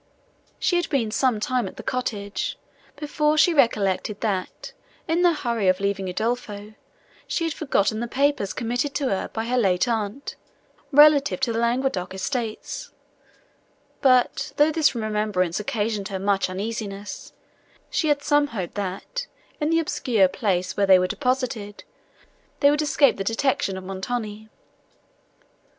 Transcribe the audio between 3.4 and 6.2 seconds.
recollected, that, in the hurry of leaving